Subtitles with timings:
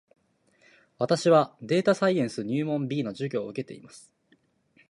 [0.97, 4.11] 私はデータサイエンス入門 B の授業を受けています